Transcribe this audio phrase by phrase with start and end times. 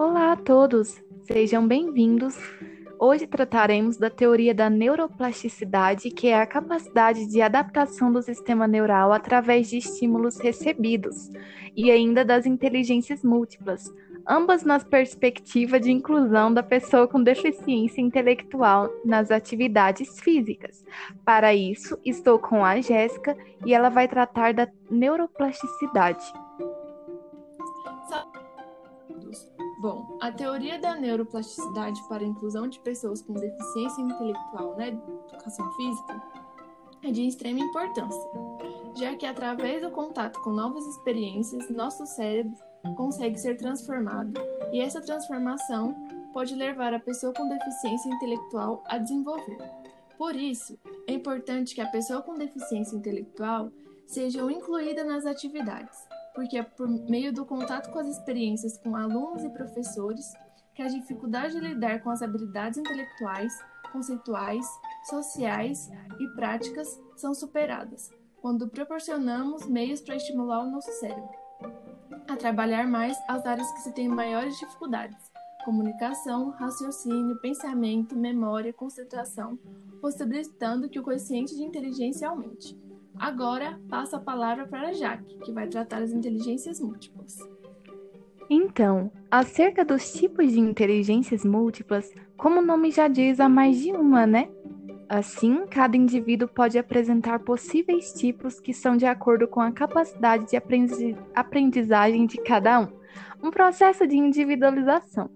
[0.00, 2.34] Olá a todos, sejam bem-vindos.
[2.98, 9.12] Hoje trataremos da teoria da neuroplasticidade, que é a capacidade de adaptação do sistema neural
[9.12, 11.30] através de estímulos recebidos,
[11.76, 13.92] e ainda das inteligências múltiplas,
[14.26, 20.82] ambas nas perspectiva de inclusão da pessoa com deficiência intelectual nas atividades físicas.
[21.26, 23.36] Para isso, estou com a Jéssica
[23.66, 26.24] e ela vai tratar da neuroplasticidade.
[29.80, 35.72] Bom, a teoria da neuroplasticidade para a inclusão de pessoas com deficiência intelectual na educação
[35.72, 36.22] física
[37.02, 38.30] é de extrema importância,
[38.94, 42.52] já que através do contato com novas experiências, nosso cérebro
[42.94, 44.38] consegue ser transformado,
[44.70, 45.96] e essa transformação
[46.34, 49.56] pode levar a pessoa com deficiência intelectual a desenvolver.
[50.18, 53.72] Por isso, é importante que a pessoa com deficiência intelectual
[54.06, 59.44] seja incluída nas atividades porque é por meio do contato com as experiências com alunos
[59.44, 60.32] e professores
[60.74, 63.52] que a dificuldade de lidar com as habilidades intelectuais,
[63.92, 64.66] conceituais,
[65.08, 71.40] sociais e práticas são superadas, quando proporcionamos meios para estimular o nosso cérebro
[72.28, 75.18] a trabalhar mais as áreas que se têm maiores dificuldades,
[75.64, 79.58] comunicação, raciocínio, pensamento, memória, concentração,
[80.00, 82.78] possibilitando que o coeficiente de inteligência aumente.
[83.20, 87.36] Agora, passo a palavra para Jaque, que vai tratar as inteligências múltiplas.
[88.48, 93.92] Então, acerca dos tipos de inteligências múltiplas, como o nome já diz, há mais de
[93.92, 94.48] uma, né?
[95.06, 100.56] Assim, cada indivíduo pode apresentar possíveis tipos que são de acordo com a capacidade de
[101.34, 102.88] aprendizagem de cada um,
[103.42, 105.28] um processo de individualização.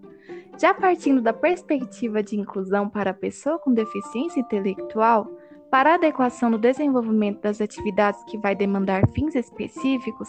[0.58, 5.28] Já partindo da perspectiva de inclusão para a pessoa com deficiência intelectual,
[5.74, 10.28] para a adequação do desenvolvimento das atividades que vai demandar fins específicos,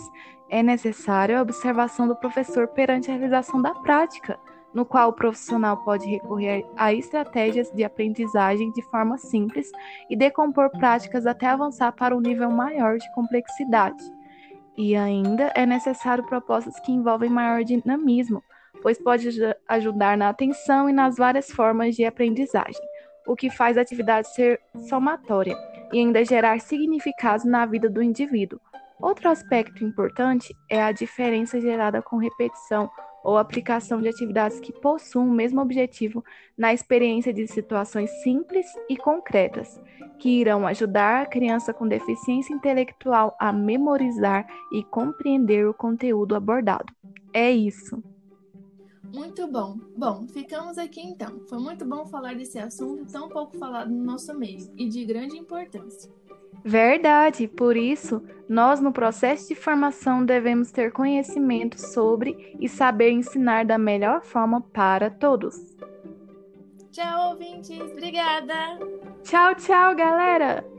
[0.50, 4.40] é necessária a observação do professor perante a realização da prática,
[4.74, 9.72] no qual o profissional pode recorrer a estratégias de aprendizagem de forma simples
[10.10, 14.04] e decompor práticas até avançar para um nível maior de complexidade.
[14.76, 18.44] E ainda é necessário propostas que envolvem maior dinamismo,
[18.82, 19.30] pois pode
[19.68, 22.82] ajudar na atenção e nas várias formas de aprendizagem
[23.26, 25.58] o que faz a atividade ser somatória
[25.92, 28.60] e ainda gerar significado na vida do indivíduo.
[29.00, 32.90] Outro aspecto importante é a diferença gerada com repetição
[33.24, 36.24] ou aplicação de atividades que possuem o mesmo objetivo
[36.56, 39.82] na experiência de situações simples e concretas,
[40.20, 46.94] que irão ajudar a criança com deficiência intelectual a memorizar e compreender o conteúdo abordado.
[47.34, 48.02] É isso.
[49.16, 49.78] Muito bom.
[49.96, 51.40] Bom, ficamos aqui então.
[51.48, 55.38] Foi muito bom falar desse assunto tão pouco falado no nosso meio e de grande
[55.38, 56.12] importância.
[56.66, 63.66] Verdade, por isso, nós no processo de formação devemos ter conhecimento sobre e saber ensinar
[63.66, 65.56] da melhor forma para todos.
[66.92, 67.80] Tchau, ouvintes.
[67.80, 68.54] Obrigada.
[69.24, 70.75] Tchau, tchau, galera.